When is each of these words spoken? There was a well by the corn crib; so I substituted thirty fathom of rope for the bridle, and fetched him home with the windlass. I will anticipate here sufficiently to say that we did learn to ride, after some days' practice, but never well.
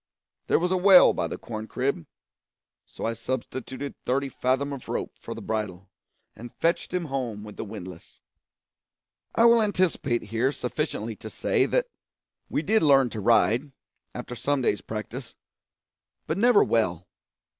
There 0.47 0.57
was 0.57 0.71
a 0.71 0.77
well 0.77 1.13
by 1.13 1.27
the 1.27 1.37
corn 1.37 1.67
crib; 1.67 2.07
so 2.87 3.05
I 3.05 3.13
substituted 3.13 3.93
thirty 4.03 4.29
fathom 4.29 4.73
of 4.73 4.89
rope 4.89 5.13
for 5.19 5.35
the 5.35 5.43
bridle, 5.43 5.91
and 6.35 6.51
fetched 6.55 6.91
him 6.91 7.05
home 7.05 7.43
with 7.43 7.55
the 7.55 7.63
windlass. 7.63 8.19
I 9.35 9.45
will 9.45 9.61
anticipate 9.61 10.23
here 10.23 10.51
sufficiently 10.51 11.15
to 11.17 11.29
say 11.29 11.67
that 11.67 11.85
we 12.49 12.63
did 12.63 12.81
learn 12.81 13.11
to 13.11 13.21
ride, 13.21 13.73
after 14.15 14.35
some 14.35 14.59
days' 14.63 14.81
practice, 14.81 15.35
but 16.25 16.35
never 16.39 16.63
well. 16.63 17.07